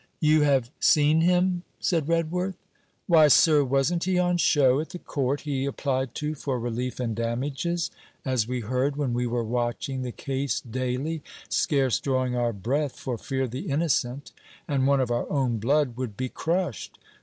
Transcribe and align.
'You 0.19 0.41
have 0.41 0.71
seen 0.79 1.21
him?' 1.21 1.61
said 1.79 2.07
Redworth. 2.09 2.57
'Why, 3.05 3.27
sir, 3.27 3.63
wasn't 3.63 4.05
he 4.05 4.17
on 4.17 4.37
show 4.37 4.79
at 4.79 4.89
the 4.89 4.97
Court 4.97 5.41
he 5.41 5.65
applied 5.67 6.15
to 6.15 6.33
for 6.33 6.59
relief 6.59 6.99
and 6.99 7.15
damages? 7.15 7.91
as 8.25 8.47
we 8.47 8.61
heard 8.61 8.95
when 8.95 9.13
we 9.13 9.27
were 9.27 9.43
watching 9.43 10.01
the 10.01 10.11
case 10.11 10.59
daily, 10.59 11.21
scarce 11.49 11.99
drawing 11.99 12.35
our 12.35 12.51
breath 12.51 12.97
for 12.99 13.15
fear 13.15 13.47
the 13.47 13.69
innocent 13.69 14.31
and 14.67 14.87
one 14.87 15.01
of 15.01 15.11
our 15.11 15.29
own 15.29 15.59
blood, 15.59 15.95
would 15.97 16.17
be 16.17 16.29
crushed. 16.29 16.97